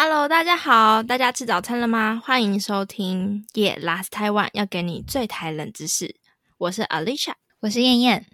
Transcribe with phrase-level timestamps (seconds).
[0.00, 2.22] Hello，大家好，大家吃早餐了吗？
[2.24, 6.14] 欢迎收听《Yeah Last Taiwan》，要给你最台冷知识。
[6.56, 7.32] 我是 Alicia，
[7.62, 8.24] 我是燕燕。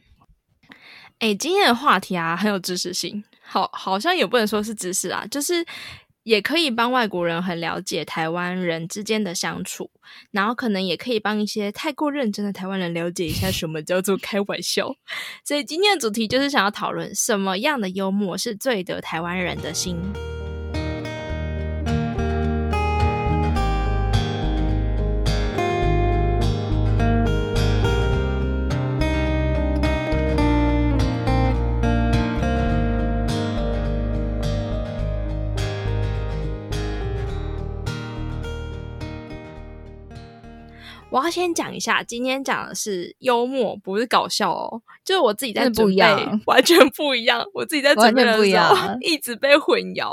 [1.20, 5.64] 哎，今天的话题啊，很有知识性，好，好像也不能说是知识啊，就是
[6.24, 9.90] 也可以帮外国人很了解台湾人之间的相处，
[10.32, 14.94] 然后可能也可以帮一些太过认真的台湾人了解一下什么叫做开玩笑。
[15.42, 19.96] 所以今天的主题就是想要讨论什么样的幽默是最得台湾人的心。
[41.24, 44.82] 要先讲一下，今天讲的是幽默，不是搞笑哦。
[45.04, 45.96] 就是我自己在准备，
[46.46, 47.42] 完全不一样。
[47.54, 50.12] 我自己在准备的时候， 一直被混淆。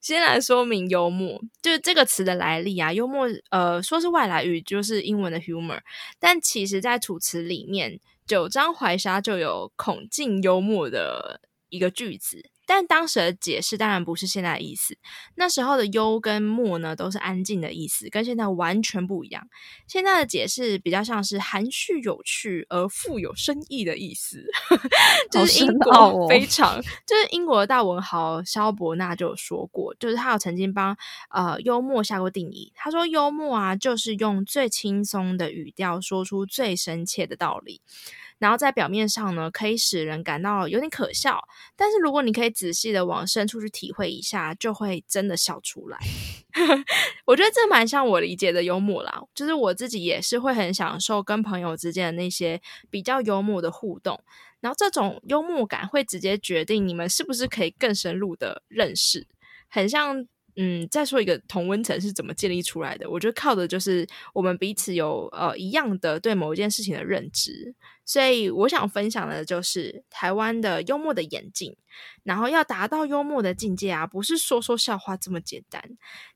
[0.00, 2.92] 先来说明幽默，就是这个词的来历啊。
[2.92, 5.80] 幽默，呃，说是外来语，就是英文的 humor，
[6.20, 7.92] 但其实在楚辞里面，
[8.26, 12.51] 《九章怀沙》就有孔敬幽默的一个句子。
[12.66, 14.96] 但当时的解释当然不是现在的意思。
[15.34, 19.46] 那时候的幽跟默呢，都是安静的意思，跟现在完全不一样。
[19.86, 24.44] 现在的解释比较像是含蓄有趣而富有深意的意思。
[25.30, 30.96] 就是英国非常，就是英国的大文豪肖伯纳就有说过，就是他有曾经帮
[31.30, 32.72] 呃幽默下过定义。
[32.74, 37.80] 他说幽默啊，就是用最轻松的语调说出最深切的道理。
[38.42, 41.40] 然后在表面上呢，可以使人感到有点可笑，
[41.76, 45.96] 但是如果你可以仔细的往深处去体会一下，就会真的笑出来。
[47.24, 52.60] 我觉得这蛮像我理解的幽默啦，就是我自己也是会很享受跟朋友之间的那些
[52.90, 54.20] 比较幽默的互动，
[54.58, 59.28] 然后这种幽默感会直接决定你们是不是可以更深入的认识，
[59.68, 60.26] 很像。
[60.56, 63.08] 嗯，再说一个同温层是怎么建立出来的？
[63.08, 67.74] 我觉得靠的就是我们彼此有呃一样的对某一件事情的认知。
[68.04, 71.76] 所以我想分享的就是台湾的幽默的演进。
[72.24, 75.82] 然后要达到幽默的境界啊，不是说说笑话这么简单。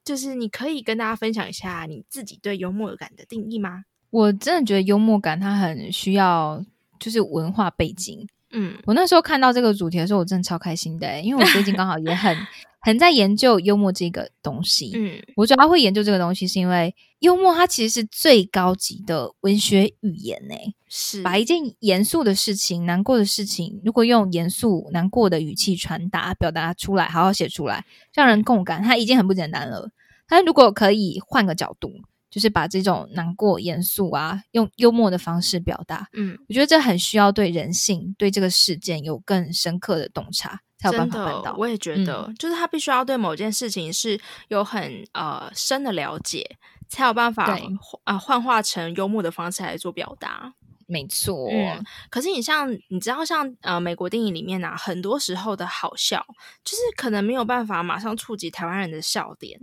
[0.04, 3.84] 就是你可以跟大家分享一下你自己对幽默感的定义吗？
[4.10, 6.64] 我真的觉得幽默感它很需要
[6.98, 8.26] 就是文化背景。
[8.52, 12.34] 嗯，我那时候看到这个主题的时候，我真的超开心的，因为我最近刚好也很。
[12.86, 20.54] 很在研究幽默这个东西，嗯，我主要会研究这个东西，是因为幽默它其实是最高级的文学语言呢，
[20.86, 21.20] 是。
[21.20, 29.90] 把一件严肃的事情、难过的事情，如果用严肃、难过的语气传达、表达出来，好好写出来，让人共感，它已经很不简单了。
[30.28, 31.90] 但如果可以换个角度，
[32.30, 40.60] 就是把这种难过、严肃啊，用幽默的方式表达，嗯，我觉得这很需要对人性、对这个事件有更深刻的洞察。
[40.78, 47.58] 才有办法办到，我也觉得，就是他必须要对某件事情是有很呃深的了解，才有办法
[48.04, 50.52] 啊幻化成幽默的方式来做表达。
[50.86, 51.48] 没错，
[52.10, 56.24] 可是你像你知道，像呃美国电影里面啊，很多时候的好笑，
[56.62, 59.58] 就是可能没有办法马上触及台湾人的笑点。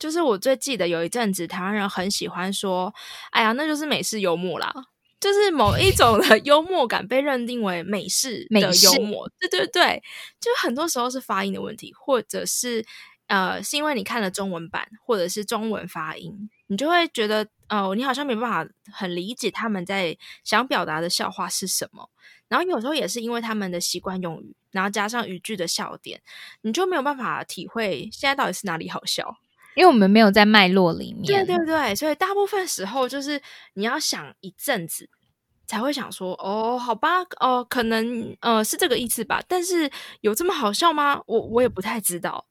[0.00, 2.92] 就是我最记得有一阵子，台湾人很喜欢说
[3.30, 4.74] ：“哎呀，那就是美式幽默啦。”
[5.20, 10.02] 就是某一种的幽默感被认定为美式的幽默，对对对，
[10.40, 12.82] 就很多时候是发音的问题，或者是
[13.26, 22.08] 呃，是因为你看了中文版，或者是中文发音，你就会觉得哦，你好像没办法很理解他们在想表达的笑话是什么。
[22.48, 26.22] 然后有时候也是因为他们的习惯用语，然后加上语句的笑点，
[26.62, 29.36] 你就没有办法体会现在到底是哪里好笑。
[29.74, 33.40] 因为我们没有在脉络里面，对对对，所以大部分时候就是
[33.74, 35.08] 你要想一阵子
[35.66, 41.20] 才会想说，哦，好吧，哦，可能呃是这个意思吧，但是有这么好笑吗？
[41.26, 42.46] 我我也不太知道。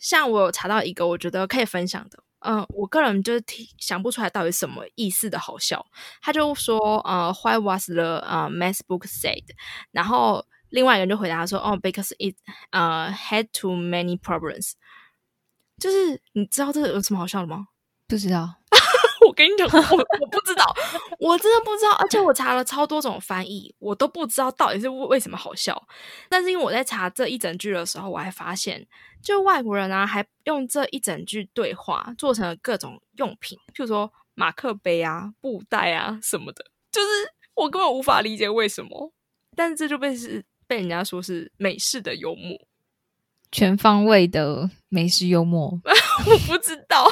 [0.00, 3.42] 像我有查到一个我觉得可以分享的，嗯，我个人就是
[3.78, 5.84] 想不出来到底什么意思的好笑。
[6.20, 9.44] 他就说，呃，Why was the 呃 math book said？
[9.92, 12.34] 然后另外一个人就回答说，哦，because it
[12.70, 14.72] 呃 had too many problems。
[15.80, 17.68] 就是你知道这个有什么好笑的吗？
[18.06, 18.56] 不知道。
[19.26, 20.64] 我跟你讲，我我不知道，
[21.18, 21.92] 我真的不知道。
[21.92, 25.88] 而且我查了超多种翻译，我都不知道到底是为什么好笑。
[26.28, 28.86] 但是因为我在查这一整句的时候，我还发现，
[29.22, 36.66] 就外国人啊，还用这一整句对话做成了各种用品，譬如说马克杯啊、布袋啊什么的。
[36.92, 37.08] 就是
[37.54, 39.10] 我根本无法理解为什么，
[39.56, 42.58] 但是这就被是被人家说是美式的幽默。
[43.54, 45.70] 全方位的美食幽默，
[46.26, 47.04] 我不知道，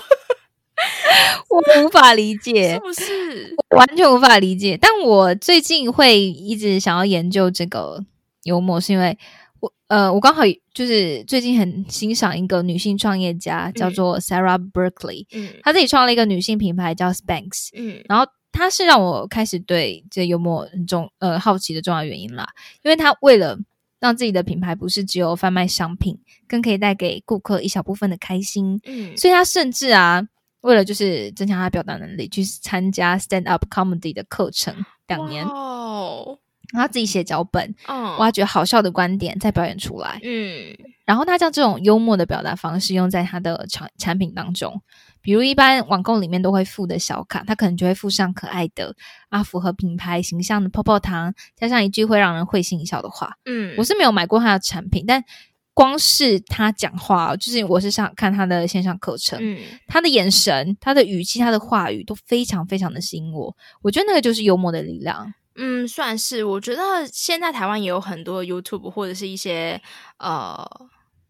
[1.49, 3.55] 我无法理解，是不是？
[3.77, 4.77] 完全无法理解？
[4.77, 8.05] 但我最近会一直想要研究这个
[8.43, 9.17] 幽默，是因为
[9.61, 10.43] 我呃，我刚好
[10.75, 22.49] 就是最近很欣赏一个女性创业家，叫做 Sarah Berkeley，嗯，她自己创了一个女性品牌叫 Spanx，嗯，然后她是让我开始对这幽默很重呃好奇的重要原因啦，
[22.83, 23.57] 因为她为了
[24.03, 26.19] 让自己的品牌不是只有贩卖商品，
[26.49, 30.21] 更可以带给顾客一小部分的开心，嗯，所以他甚至啊，
[30.63, 34.75] 为了就是增强他表达能力，去参加 stand up comedy 的课程
[35.07, 36.37] 两年哦。
[36.73, 37.75] 然后自己写脚本，
[38.19, 40.19] 挖掘好笑的观点，再表演出来。
[40.25, 44.83] 嗯，然后他将这种幽默的表达方式用在他的产产品当中，
[45.23, 48.95] 比如一般网购里面都会附的小卡，它可能就会附上可爱的
[49.29, 53.37] 啊，符合品牌形象的泡泡糖，加上一句会让人会心一笑的话。
[53.45, 55.25] 嗯，我是没有买过他的产品，但
[55.73, 63.57] 光是他讲话，就是我是上看他的线上课程，嗯，他的眼神、他的语气、他的话语都非常非常的吸引我。
[63.81, 65.33] 我觉得那个就是幽默的力量。
[65.55, 66.45] 嗯，算是。
[66.45, 66.83] 我觉得
[67.13, 69.81] 现在台湾也有很多 YouTube 或者是一些
[70.19, 70.67] 呃。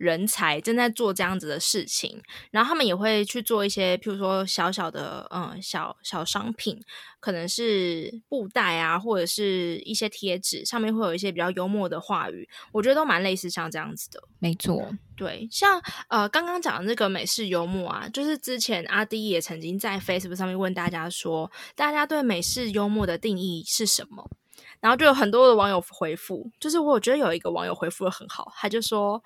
[0.03, 2.21] 人才正在做这样子的事情，
[2.51, 6.83] 然后他们也会去做一些，譬如说小小的嗯小小商品，
[7.21, 14.21] 可能是布袋啊，或者是一些贴纸，上面会有一些比较幽默的话语，我觉得都蛮类似像这样子的。
[14.41, 24.29] 没错，对，像呃刚刚讲的那个美式幽默啊，就是之前阿迪也曾经在 Facebook 上面问大家说，大家对美式幽默的定义是什么？
[24.81, 29.23] 然后就有很多的网友回复，就是我觉得有一个网友回复的很好，他就说。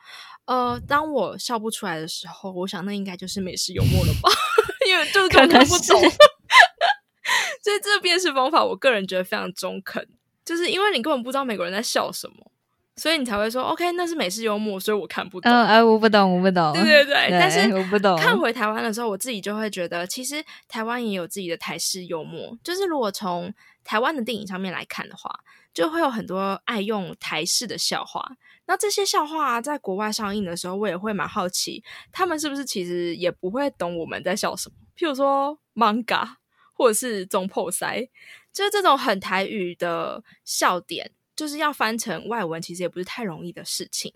[0.46, 4.30] 呃，当我笑不出来的时候，我想那应该就是美式幽默了吧，
[4.88, 6.00] 因为就是看不懂。
[7.62, 10.06] 所以这个辨识方法，我个人觉得非常中肯，
[10.44, 12.52] 就是因为你根本不知道美国人在笑什么，
[12.94, 15.50] 所以你才会说 OK，那是美式幽默，所以我看不懂。
[15.50, 16.72] 嗯，哎，我不懂，我不懂。
[16.72, 18.16] 对对对，但是我不懂。
[18.16, 23.52] 看回台湾的时候，我自己就会觉得，其实台湾也有自己的台式幽默，就是如果从
[23.82, 25.40] 台湾的电影上面来看的话，
[25.74, 28.36] 就会有很多爱用台式的笑话。
[28.66, 34.74] 那这些笑话在国外上映的时候，我也会蛮好奇，他们是不是其实也不会懂我们在笑什么？
[34.96, 36.26] 譬如说 manga
[36.74, 38.08] 或者是中破塞，
[38.52, 44.12] 就是这种很台语的笑点，就是要翻成外文，其实也不是太容易的事情。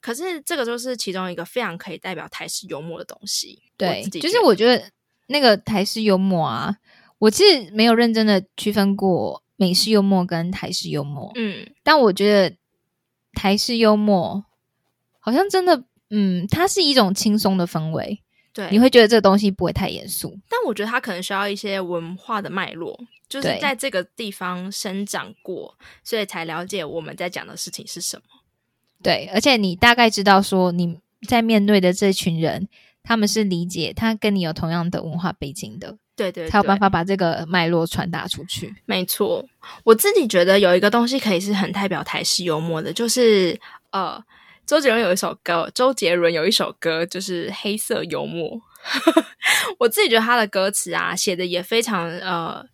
[0.00, 3.62] 可是这个就是其中一个非常可以代表台式幽默的东西。
[3.78, 4.90] 对，就是我觉得
[5.28, 6.76] 那个台式幽默啊，
[7.18, 11.32] 我其实没有认真的区分过美式幽默跟台式幽默。
[11.34, 12.54] 嗯，但我觉得。
[13.36, 14.44] 台式幽默
[15.20, 18.20] 好像真的，嗯，它是一种轻松的氛围，
[18.52, 20.36] 对，你会觉得这个东西不会太严肃。
[20.48, 22.98] 但我觉得它可能需要一些文化的脉络，
[23.28, 28.22] 就是在这个地方生长过，所以才了解我们在讲的事情是什么。
[29.02, 30.98] 对，而且你大概知道说你
[31.28, 32.68] 在面对的这群人，
[33.02, 35.98] 他们是理解他跟你有同样的文化背景的。
[36.16, 38.74] 对对，才有办法把这个脉络传达出去。
[38.86, 39.44] 没错，
[39.84, 43.60] 我自己觉得有一个东西可以是很代表台式幽默的，就是
[43.90, 44.20] 呃，
[44.66, 48.50] 周杰伦有一首歌，周杰伦有一首歌就是《黑色幽默》。
[49.78, 52.64] 我自己觉得他的歌词啊，写的也非常呃，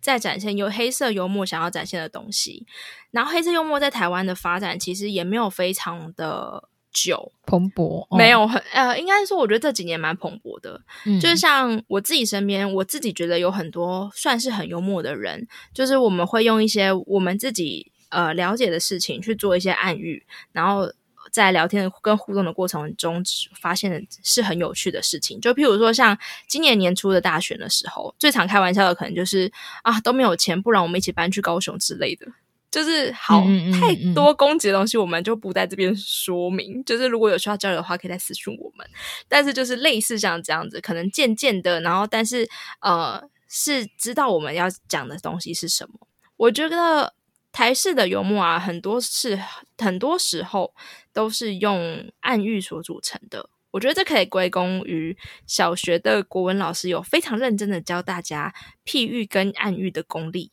[0.00, 2.66] 在展现有黑色幽默想要展现的东西。
[3.12, 6.68] 然后，黑色幽默在台湾的发展其实也没有非常的。
[6.92, 10.80] 久蓬勃没有很呃，应该说我觉得这几年蛮蓬勃的。
[11.04, 20.90] 嗯，就是像我自己身边，我自己觉得有很多算是很幽默的人，就是我们会用一些我们自己呃了解的事情去做一些暗喻，然后
[21.30, 23.22] 在聊天跟互动的过程中，
[23.60, 25.38] 发现的是很有趣的事情。
[25.40, 32.26] 就譬如说，像今年年初的大选的时候，最常开玩笑的可能就是啊都没有钱，不然我们一起搬去高雄之类的。
[32.70, 33.42] 就是好
[33.80, 36.84] 太多攻击的东西，我们就不在这边说明。
[36.84, 38.86] 就是如果有需要交流的话，可以再私讯我们。
[39.26, 42.48] 但是就是类似像这样子，可能渐渐的，然后但是
[42.80, 46.06] 呃，是知道我们要讲的东西是什么。
[46.36, 47.14] 我觉得
[47.50, 49.40] 台式的幽默啊，很多是
[49.78, 50.74] 很多时候
[51.12, 53.48] 都是用暗喻所组成的。
[53.70, 60.52] 我觉得这可以归功于小学的国文老师有非常认真的教大家譬喻跟暗喻的功力。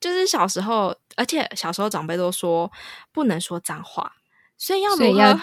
[0.00, 2.70] 就是小时候，而且小时候长辈都说
[3.12, 4.12] 不能说脏话，
[4.56, 5.18] 所以要如何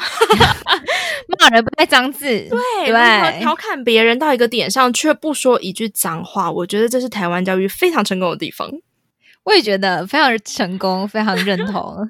[1.39, 2.27] 骂人不带脏字？
[2.49, 6.51] 对，如何调侃别人到一个点上却不说一句脏话？
[6.51, 8.69] 我觉得这是台湾教育非常成功的地方。
[9.43, 12.09] 我也觉得非常成功，非常认同。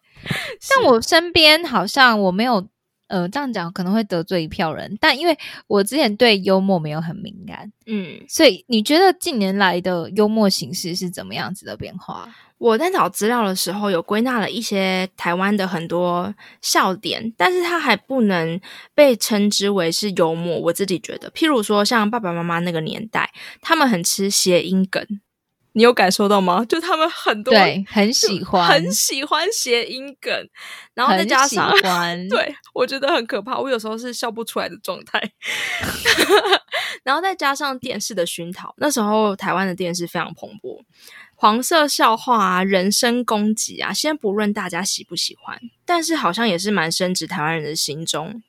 [0.74, 2.68] 但我身边好像我没有。
[3.14, 12.28] 呃，这样讲可能会得罪一票人，但因为我之前对幽默没有很敏感，嗯，所以你觉得近年来的幽默形式是怎么样子的变化？
[12.58, 18.60] 我在找资料的时候有归纳了一些台湾的很多笑点，但是它还不能
[18.96, 20.58] 被称之为是幽默。
[20.58, 25.06] 我自己觉得，譬如说像爸爸妈妈那个年代，他们很吃谐音梗。
[25.74, 26.64] 你有感受到吗？
[26.64, 30.32] 就他们很多对很喜欢，很喜欢谐音梗，
[30.94, 31.72] 然后再加上
[32.30, 35.20] 对我觉得很可怕，我有时候是笑不出来的状态。
[37.02, 40.80] 然后再加上电视的熏陶，那时候台湾的电视非常蓬勃，
[41.34, 48.42] 黄色笑话啊、人身攻击啊，先不论大家喜不喜欢，但是好像也是蛮深植台湾人的心中。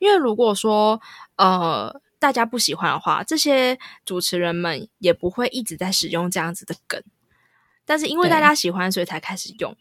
[0.00, 1.00] 因为如果说
[1.36, 2.00] 呃。
[2.22, 7.02] 大家不喜欢的话，这些主持人们也不会一直在使用这样子的梗。
[7.84, 9.76] 但是因为大家喜欢，所以才开始用。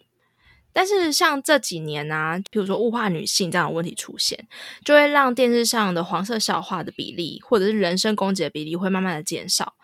[0.73, 4.47] 但是像这几年啊，比如说物化女性这样的问题出现，
[4.83, 9.75] 就会让电视上的黄色笑话的比例，或者是人身攻击的比例会慢慢的减少。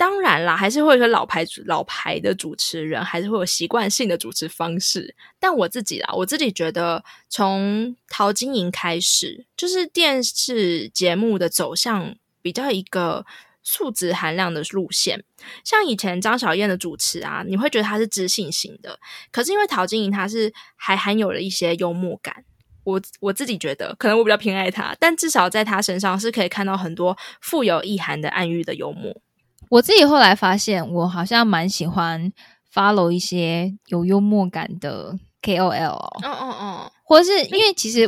[0.00, 5.14] 当然啦，还是会有老牌老牌的主持人，还是会有习惯性的主持方式。
[5.38, 13.26] 但我自己啦，我自己觉得，从陶晶莹开始，就是电视节目的走向比较一个
[13.62, 15.22] 素质含量的路线。
[15.62, 18.98] 像以前张小燕的主持啊，你会觉得她是知性型的，
[19.30, 22.42] 可是因为陶晶莹她是还含有了一些幽默感。
[22.84, 29.20] 我我自己觉得，可能我比较偏爱她，但至少在她身上是可以看到很多富有意涵的暗喻的幽默。
[29.70, 32.32] 我自己后来发现，我好像蛮喜欢
[32.74, 35.94] follow 一些有幽默感的 KOL。
[35.94, 38.04] 哦哦哦，或者是因为其实，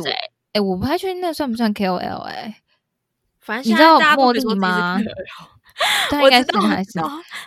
[0.51, 2.21] 哎，我不太确定那算不算 KOL。
[2.23, 2.57] 哎，
[3.39, 4.99] 反正你知道茉莉吗？
[6.09, 6.91] 他应该是还是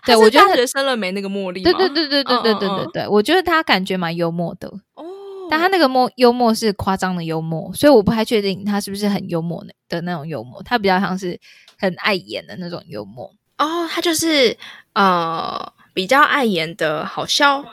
[0.05, 1.63] 对，我觉得学生了没那个茉莉。
[1.63, 4.67] 对对对对对对对对对，我觉得他感觉蛮幽默的。
[4.95, 5.05] 哦，
[5.51, 10.63] 但他那个默幽默是夸张的幽默，所以我不太确定他是不是很幽默的的那种幽默。
[10.63, 11.39] 他比较像是
[11.79, 13.31] 很爱演的那种幽默。
[13.59, 14.57] 哦，他就是
[14.93, 17.65] 呃比较爱演的好笑，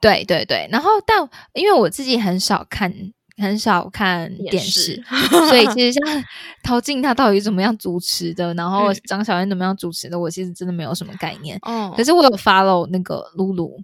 [0.00, 0.68] 对对对。
[0.70, 2.92] 然后，但因为我自己很少看
[3.36, 5.02] 很少看电视，
[5.48, 6.24] 所以其实像
[6.62, 11.58] 陶静他到底怎么样主持的，然后张小燕怎么样主持的，我其实真的没有什么概念。
[11.62, 13.82] 哦，可是我有 follow 那个露露。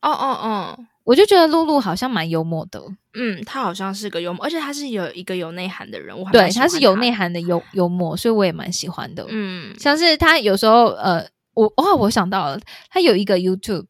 [0.00, 0.78] 哦哦哦。
[1.04, 2.80] 我就觉得露露好像蛮幽默的，
[3.14, 9.26] 嗯，她好像是个幽默，而且她是有一个有内涵的人物，对，她是有内涵的幽幽默，所以我也蛮喜欢的。
[9.28, 13.86] 嗯，像是她有时候，呃，我哦，我想到了，她有一个 YouTube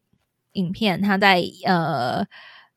[0.52, 2.24] 影片，她在呃，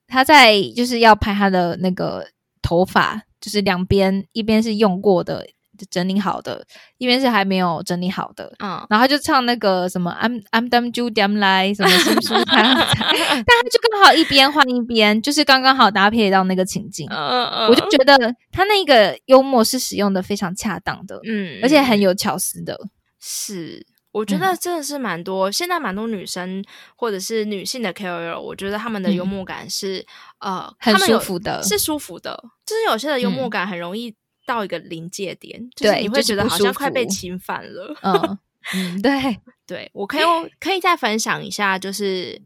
[0.08, 2.28] 她在就是要拍她的那个
[2.62, 5.48] 头发，就是两边一边是用过的。
[5.90, 6.66] 整理好的，
[6.98, 18.18] 一边是还没有整理好的，嗯，然后就唱那个什么 I'm I'm to them 来什么什么什么， 但他就刚好一边换一边，就是刚刚好搭配到那个情境，嗯嗯，我就觉得
[18.52, 22.80] 他那个幽默是使用的非常恰当的，嗯，而且很有巧思的，
[23.20, 26.64] 是，我觉得真的是蛮多，现在蛮多女生
[26.96, 30.06] 或者是女性的 KOL，我觉得他们的幽默感是
[30.40, 34.16] 呃很舒服的，是舒服的，就是有些的幽默感很容易。
[34.46, 37.96] 到一个临界点，就是你会觉得好像快被侵犯了。
[38.04, 38.38] 嗯
[38.74, 39.12] 嗯，对
[39.68, 40.24] 对，我可以
[40.60, 42.42] 可以再分享一下，就是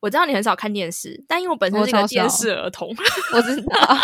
[0.00, 2.88] 我知道你很少看电视，但因为我本身是个电视儿童，
[3.34, 3.98] 我知道。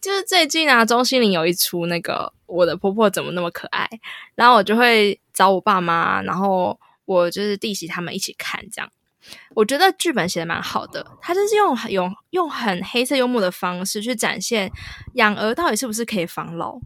[0.00, 3.88] 就是最近啊，钟欣凌有一出那个《我的婆婆怎么那么可爱》，
[4.34, 8.90] 然后我就会找我爸妈，然后我就是弟媳他们一起看这样。
[9.54, 14.70] 我觉得剧本写的蛮好的，他就是用用用很黑色幽默的方式去展现
[15.14, 16.78] 养儿到底是不是可以防老，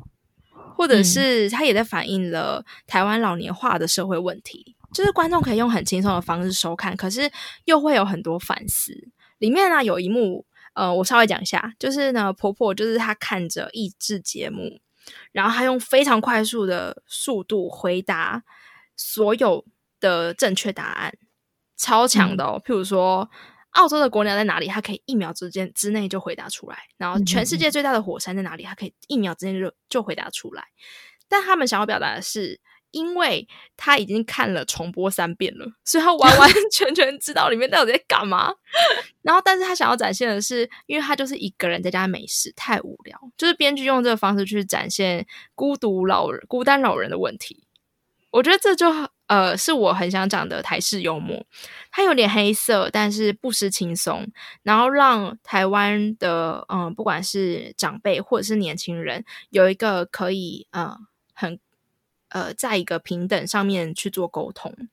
[0.77, 4.77] 或者是他也在反映了台湾老年化的社会问题。
[4.93, 7.29] 就是观众可以用很轻松的方式收看，可是
[7.65, 8.93] 又会有很多反思。
[9.39, 14.79] 里面呢有一幕，呃，我稍微讲一下，就是呢婆婆就是她看着益智节目，
[15.33, 18.45] 然后她用非常快速的速度回答
[18.97, 19.65] 所有
[19.99, 21.13] 的正确答案。
[21.77, 23.29] 超强的哦，譬如说，
[23.71, 24.67] 澳洲的国鸟在哪里？
[24.69, 26.79] 它可以一秒之间之内就回答出来。
[26.97, 28.63] 然后，全世界最大的火山在哪里？
[28.63, 30.65] 它可以一秒之间就就回答出来。
[31.29, 32.61] 但他们想要表达的是，
[32.93, 38.55] 因为他已经看了重播三遍了，所以他完完 全全知道里面到底在干嘛。
[39.23, 45.27] 然后，但是他想要展现的是，因为他就是一个人在家没事，太无聊，就是编剧用这个方式去展现
[45.57, 47.67] 孤独老人、孤单老人的问题。
[48.31, 48.87] 我觉得这就
[49.27, 51.47] 呃是我很想讲的台式幽默，
[51.91, 54.31] 它有点黑色，但是不失轻松，
[54.63, 60.97] 然后让台湾的嗯不管是长辈或者是年轻人有一个可以呃
[61.33, 61.59] 很
[62.29, 64.89] 呃在一个平等上面去做沟通。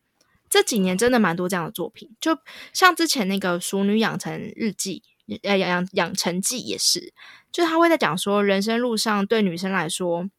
[0.50, 2.38] 这几年真的蛮多这样的作品，就
[2.74, 5.04] 像之前那个《熟女养成日记》
[5.44, 7.14] 呃养养养成记也是，
[7.52, 10.30] 就他会在讲说人生路上对女生来说。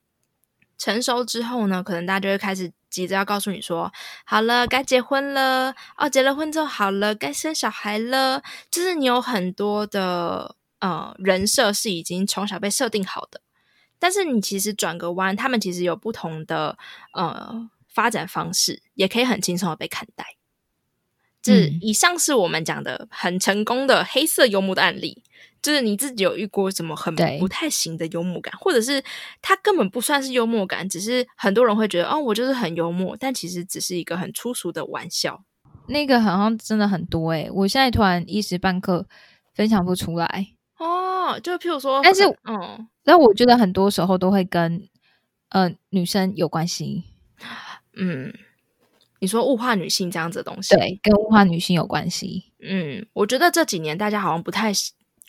[0.83, 3.93] 成熟之后呢，可能大家就会开始急着要告诉你说
[4.27, 13.41] ：“好了，该结婚了哦，结了婚之后好了，该生小孩了。”就是你有很多的呃人设是已经从小被设定好的，
[14.01, 16.77] 但是你其实转个弯，他们其实有不同的
[17.13, 20.35] 呃发展方式，也可以很轻松的被看待。
[21.43, 25.23] 这以上是我们讲的很成功的黑色幽默的案例。
[25.61, 29.01] 就是你自己有遇过什么很不太行的幽默感，或者是
[29.41, 35.45] 他根本不算是幽默感，只是很多人会觉得哦，我就是很幽默，但其实只是一个很粗俗的玩笑。
[35.87, 39.07] 那个好像真的很多诶，我现在突然一时半刻
[39.55, 41.39] 分享不出来哦。
[41.41, 44.89] 就譬如说，但是嗯，但我觉得很多时候都会跟
[45.51, 47.05] 呃女生有关系。
[47.95, 48.35] 嗯，
[49.23, 52.53] 你说物化女性这样子的东西，对，跟物化女性有关系。
[52.61, 54.71] 嗯，我觉得这几年大家好像不太。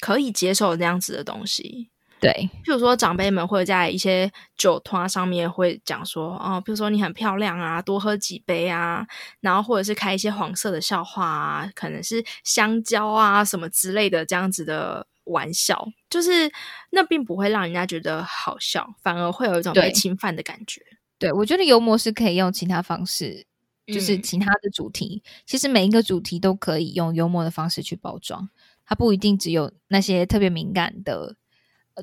[0.02, 2.30] 可以接受那样子的东西，对，
[2.66, 9.08] 譬如说长辈们会在一些酒托上面会讲说，哦，譬如说你很漂亮啊，多喝几杯啊，
[9.40, 16.52] 然后或者是开一些黄色的笑话啊，可能是香蕉啊什么之类的这样子的玩笑，就是
[16.90, 20.82] 那并不会让人家觉得好笑，反而会有一种被侵犯的感觉。
[21.18, 23.46] 对我觉得幽默是可以用其他方式，
[23.88, 28.50] 就是其他的主题，其实每一个主题都可以用幽默的方式去包装。
[28.86, 31.36] 它不一定只有那些特别敏感的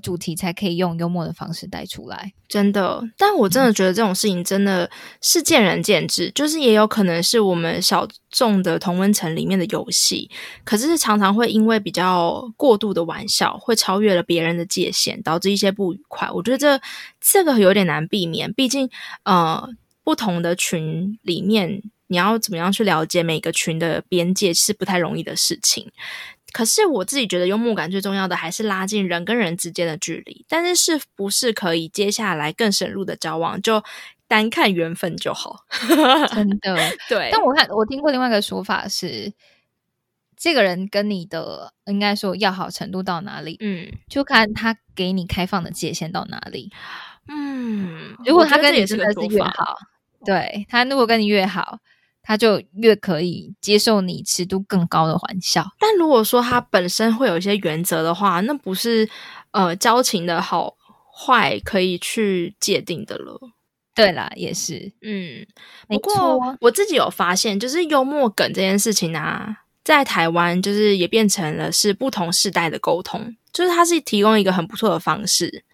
[0.03, 3.03] 主题才可以用幽默的方式带出来，真的。
[3.19, 4.89] 但我真的觉得这种事情真的
[5.21, 10.31] 是见仁见智，就是也有可能是我们小众的同温层里面的游戏，
[10.65, 16.31] 可是常常会因为比较过度的玩笑，会超越了别人的界限，导致一些不愉快。
[16.31, 16.81] 我觉得这
[17.21, 18.89] 这个有点难避免，毕竟
[19.25, 19.69] 呃，
[20.11, 25.93] 不同的群里面，你要怎么样去了解每个群的边界是不太容易的事情。
[26.51, 33.85] 可是我自己觉得幽默感最重要的还是拉近人跟人之间的距离，但是是不是可以接下来更深入的交往，就
[34.27, 35.61] 单看缘分就好。
[36.35, 36.77] 真的，
[37.09, 37.29] 对。
[37.31, 39.33] 但我看我听过另外一个说法是，
[40.37, 46.73] 这个人跟你的应该说要好程度到哪里，嗯，就看他给你开放的界限到哪里。
[47.29, 49.77] 嗯，如果他跟你真的是越好，
[50.25, 51.79] 对他如果跟你越好。
[52.23, 59.09] 他就越可以接受你尺度更高的玩笑，但如果说他本身会有一些原则的话，那不是
[59.53, 60.77] 呃交情的好
[61.13, 63.41] 坏可以去界定的了。
[63.95, 65.45] 对啦，也是，嗯，
[65.89, 75.65] 不过我自己有发现，就是幽默梗这件事情啊，在台湾就是也变成了是不同世代的沟通，就是它是提供一个很不错的方式。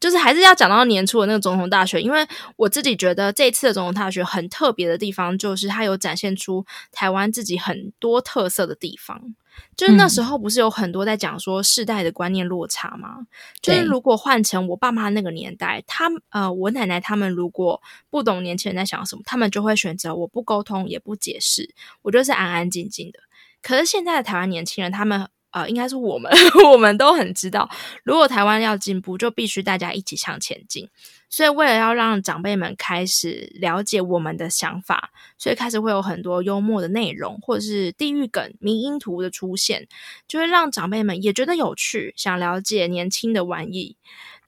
[0.00, 9.34] 就是还是要讲到年初的那个总统大选，因为我自己觉得这一次的总统大选很特别的地方，就是它有展现出台湾自己很多特色的地方。
[9.76, 13.26] 就是那时候不是有很多在讲说世代的观念落差吗？
[13.60, 23.18] 就是如果换成我爸妈那个年代，他呃，我奶奶他们如果不懂年轻人在想什么，他们就会选择我不沟通也不解释，我就是安安静静的。
[23.60, 25.28] 可是现在的台湾年轻人，他们。
[25.50, 26.30] 呃，应该是我们，
[26.70, 27.68] 我们都很知道，
[28.04, 30.88] 如果台湾要进步，就必须大家一起向前进。
[31.30, 39.86] 所以，为了要让长辈们开始了解我们的想法，所以开始会有很多幽默的内容，或者是地域梗、迷因图的出现，
[40.26, 43.96] 就会让长辈们也觉得有趣，想了解年轻的玩意，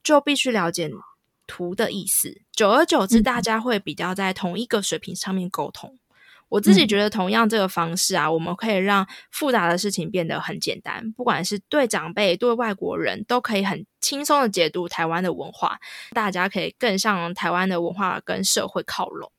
[0.03, 0.89] 就必须了解
[1.45, 2.41] 图的意思。
[2.51, 5.99] 久而久之，大家会比较在同一个水平上面沟通。
[6.51, 11.09] 我自己觉得，同样这个方式啊，我们可以让复杂的事情变得很简单。
[11.13, 15.79] 不管是对长辈、对外国人，都可以很轻松的解读台湾的文化，
[16.11, 19.31] 大家可以更向台湾的文化跟社会靠拢。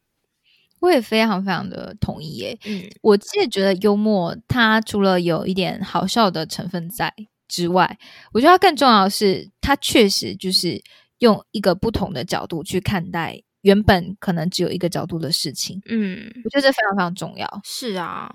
[0.80, 2.58] 我也非常非常的同意耶。
[2.64, 7.12] 嗯，我自己觉得幽默，它除了有一点好笑的成分在
[7.46, 7.98] 之外，
[8.32, 10.82] 我觉得它更重要的是，它确实就是
[11.18, 13.42] 用一个不同的角度去看待。
[13.62, 17.60] 原本可能只有一个角度的事情，嗯，我觉得这非常非常重要。
[17.64, 18.30] 是啊，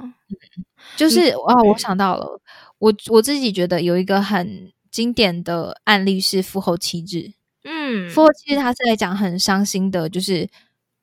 [0.95, 2.41] 就是啊，我想到了，
[2.79, 7.33] 我我自己觉得有一个很经典的案例是父后七日。
[7.63, 10.49] 嗯，父后七日他是在讲很伤心的，就是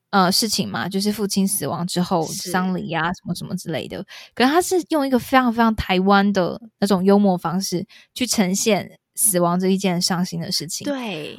[0.08, 4.02] 呃事情嘛，就是父亲死亡之后丧礼呀，什么什么之类的。
[4.34, 10.86] 可是他是用一个非常非常台湾的那种幽默方式去呈现死亡这一件伤心的事情。
[10.86, 11.36] 对。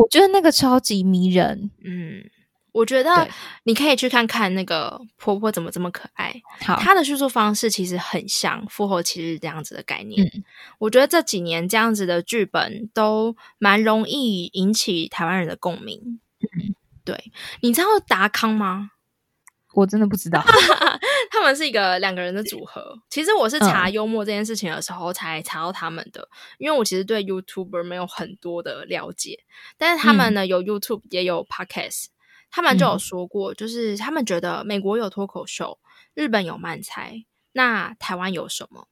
[0.00, 2.24] 我觉得那个超级迷人，嗯，
[2.72, 3.28] 我觉得
[3.64, 6.34] 你可以去看看那个婆婆怎么这么可爱。
[6.60, 10.26] 好，她的叙述方式其实很像复活骑士这样子的概念。
[10.34, 10.44] 嗯，
[10.78, 16.20] 我觉得这几年这样子的剧本都蛮容易引起台湾人的共鸣。
[16.40, 18.92] 嗯，对，你知道达康吗？
[19.74, 20.42] 我真的不知道，
[21.30, 23.00] 他们是一个两个人的组合。
[23.08, 29.38] 其实我是查幽默这件事情的时候才查到他们的，因为我其实对 YouTuber 没有很多的了解。
[29.78, 32.06] 但是他们呢有 YouTube 也有 Podcast，
[32.50, 35.78] 他们就有说过，就是他们觉得美国有脱口秀，
[36.14, 38.88] 日本有漫才，那台湾有什么？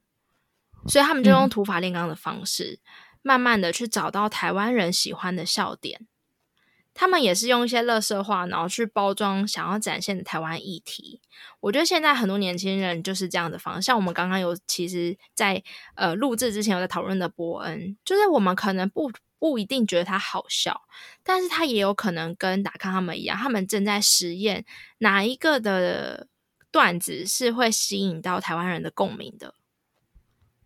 [0.86, 2.78] 所以他们就用土法炼钢的方式，
[3.20, 6.06] 慢慢的去找到台湾人喜欢的笑点。
[6.98, 11.20] 他们也是用一些乐色话，然后去包装想要展现的台湾议题。
[11.60, 13.82] 我觉得现在很多年轻人就是这样的方式。
[13.82, 15.62] 像我们刚刚有其实，在
[15.94, 20.82] 呃录制之前有在讨论的伯恩，就是我们可能不不一定觉得他好笑，
[21.22, 24.64] 但是他也有可能跟达康他们一样，他们正在实验
[24.98, 26.26] 哪一个的
[26.72, 29.54] 段子是会吸引到台湾人的共鸣的。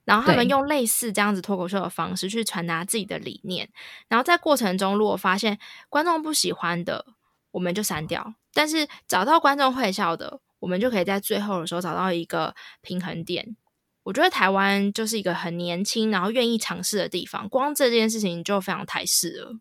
[0.04, 3.68] 然后他们用类似这样子脱口秀的方式去传达自己的理念，
[4.08, 7.06] 然后在过程中如果发现观众不喜欢的，
[7.52, 13.56] 我们就删掉；但是找到观众会笑的，我们就可以在最后的时候找到一个平衡点。
[14.04, 19.52] 我觉得台湾就是一个很年轻，然后愿意尝试的地方，光这件事情就非常台式了。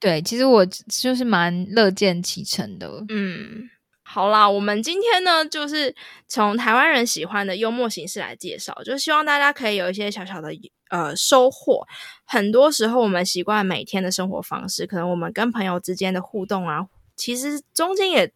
[0.00, 3.04] 对，其实我就是蛮乐见其成的。
[3.08, 3.70] 嗯。
[4.08, 5.94] 好啦，我们今天呢，就是
[6.28, 10.50] 从台湾人喜欢的幽默形式来介绍，就希望大家可以有一些小小的
[10.90, 11.86] 呃收获。
[12.24, 18.32] 很多时候，我们习惯每天的生活方式，可能我们跟朋友之间的互动啊，其实中间也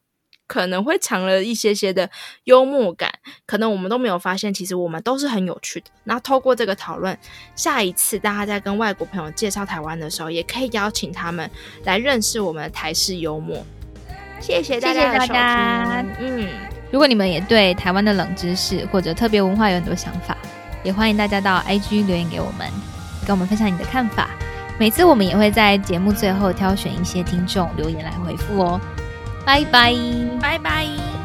[0.49, 2.11] 可能会藏了一些些的
[2.45, 5.87] 幽默感，可能我们都没有发现，其实我们都是很有趣的。
[6.05, 7.17] 那透过这个讨论，
[7.55, 11.49] 下一次大家在跟外国朋友介绍台湾的时候，也可以邀请他们
[11.85, 13.65] 来认识我们的台式幽默。
[14.41, 16.05] 谢谢大家，谢谢大家。
[16.19, 16.49] 嗯，
[16.91, 20.37] 如果你们也对台湾的冷知识或者特别文化有很多想法，
[20.83, 22.67] 也欢迎大家到 IG 留言给我们，
[23.27, 24.31] 跟我们分享你的看法。
[24.79, 28.81] 每次我们也会在节目最后挑选一些听众留言来回复哦。
[29.45, 29.95] 拜拜，
[30.41, 31.20] 拜拜。